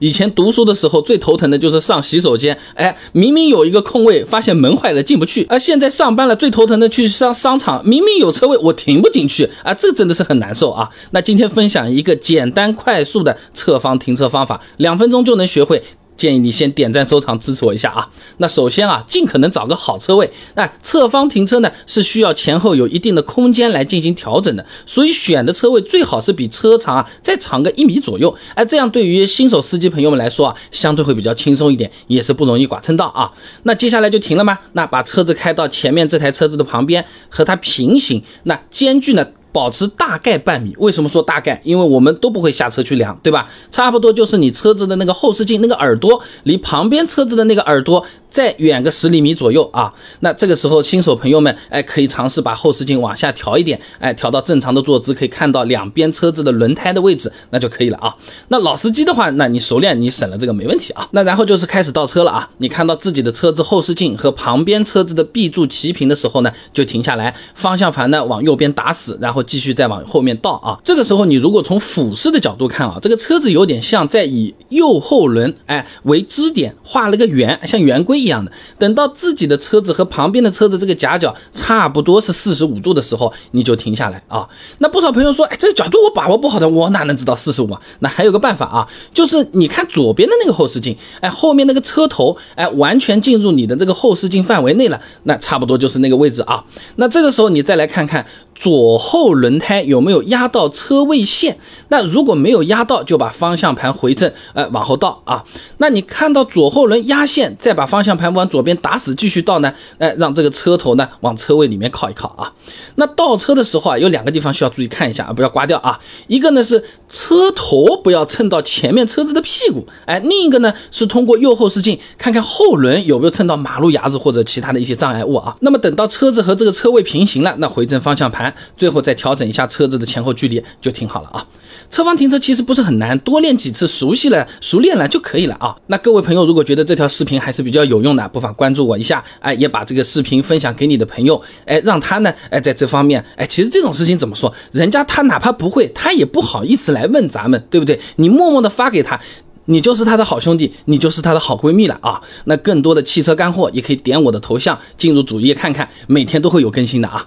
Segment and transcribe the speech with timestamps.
[0.00, 10.88] 以前读书的时候最头疼的就是上洗手间，哎，明明有一个空位，发现门坏了进不去；而现在上班了最头疼的去上商场，明明有车位，我停不进去啊，这真的是很难受啊。
[11.12, 15.82] 那今天分享一个简单快速的侧方停车方法，两分钟就能学会。
[16.20, 18.06] 建议你先点赞收藏支持我一下啊。
[18.36, 20.30] 那首先啊，尽可能找个好车位。
[20.54, 28.36] 那侧方停车呢，是需要前后有一定的空间来进行调整的，所以选的车位最好是比车长啊再长个一米左右。
[28.54, 33.32] 哎，这样对于新手司机朋友们来说啊，相对会比较轻松一点，也是不容易剐蹭到啊。
[33.62, 34.58] 那接下来就停了吗？
[34.74, 39.26] 那把车子开到前面这台车子的旁边，和它平行，那间距呢？
[39.52, 41.60] 保持大概半米，为什么说大概？
[41.64, 43.48] 因为我们都不会下车去量，对吧？
[43.70, 48.04] 差不多就是你车子的那个后视镜那个耳朵离旁边车子的那个耳朵。
[48.30, 58.14] 再远个十厘米左右啊，那这个时候新手朋友们，哎，可以尝试把后视镜往下调一点，哎，调到正常的坐姿，可以看到两边车子的轮胎的位置，那就可以了啊。
[58.46, 61.08] 那老司机的话，那你熟练，你省了这个没问题啊。
[61.10, 70.78] 那然后就是开始倒车了啊，你看到自己的车子后视镜和旁边车子的 B 柱齐平的时候呢，就停下来，方向盘呢往右边打死，然后继续再往后面倒啊。
[70.84, 78.20] 这个时候你如果从俯视的角度看啊，这个车子有点像在以右后轮哎为支点画了个圆，像圆规。
[78.20, 84.46] 一样的，等到自己的车子和旁边的车子这个夹角差不多是四十五度的时候，你就停下来啊。
[84.76, 87.80] 那不少朋友说，哎，这个角度我把握不好的，我哪能知道四十五啊？
[88.00, 96.62] 那还有个办法啊，就是你看左边的那个后视镜，哎，后面那个车头，哎，完全进入你的这个后视镜范围内了，那差不多就是那个位置啊。
[96.96, 98.26] 那这个时候你再来看看。
[98.60, 101.58] 左后轮胎有没有压到车位线？
[101.88, 105.42] 那如果没有压到，就把方向盘回正，呃，往后倒啊。
[105.78, 109.72] 那你看到左后轮压线，再把方向盘往左边打死，继续倒呢？
[109.96, 112.52] 哎，让这个车头呢往车位里面靠一靠啊。
[112.96, 115.98] 那倒车的时候啊，有两个地方需要注意看一下啊，不要刮掉啊。
[116.26, 125.56] 一个呢是车头不要蹭到前面车子的屁股，哎，另一个呢是通过右后视镜看看后轮有没有蹭到马路牙子或者其他的一些障碍物啊。
[125.60, 128.49] 那么等到车子和这个车位平行了，那回正方向盘。
[128.76, 131.46] 最后再调整一下车子的前后距离就挺好了啊。
[131.88, 135.76] 侧方停车其实不是很难，多练几次熟悉了、熟练了就可以了啊。
[135.88, 147.98] 那各位朋友如果觉得这条视频还是比较有用的，不妨关注我一下，哎，也把这个视频分享给你的朋友，哎，让他呢，哎，在这方面，哎，其实这种事情怎么说，人家他哪怕不会，他也不好意思来问咱们，对不对？
[148.16, 149.18] 你默默的发给他，
[149.64, 152.20] 你就是他的好兄弟，你就是他的好闺蜜了啊。
[152.44, 157.26] 那更多的汽车干货也可以点我的头像进入主页看看，每天都会有更新的啊。